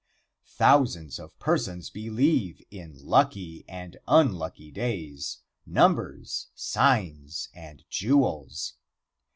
[0.55, 8.73] Thousands of persons believe in lucky and unlucky days, numbers, signs and jewels.